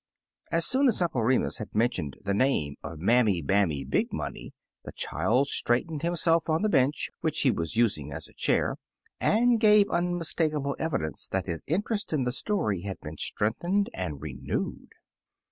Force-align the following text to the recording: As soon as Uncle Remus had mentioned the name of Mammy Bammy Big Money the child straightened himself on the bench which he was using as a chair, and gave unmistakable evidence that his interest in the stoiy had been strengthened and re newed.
As 0.51 0.65
soon 0.65 0.87
as 0.87 0.99
Uncle 0.99 1.21
Remus 1.21 1.59
had 1.59 1.75
mentioned 1.75 2.17
the 2.23 2.33
name 2.33 2.75
of 2.81 2.97
Mammy 2.97 3.43
Bammy 3.43 3.87
Big 3.87 4.11
Money 4.11 4.51
the 4.83 4.91
child 4.93 5.47
straightened 5.49 6.01
himself 6.01 6.49
on 6.49 6.63
the 6.63 6.69
bench 6.69 7.11
which 7.21 7.41
he 7.41 7.51
was 7.51 7.75
using 7.75 8.11
as 8.11 8.27
a 8.27 8.33
chair, 8.33 8.77
and 9.19 9.59
gave 9.59 9.91
unmistakable 9.91 10.75
evidence 10.79 11.27
that 11.27 11.45
his 11.45 11.63
interest 11.67 12.11
in 12.13 12.23
the 12.23 12.31
stoiy 12.31 12.83
had 12.83 12.99
been 13.01 13.17
strengthened 13.19 13.91
and 13.93 14.23
re 14.23 14.33
newed. 14.35 14.89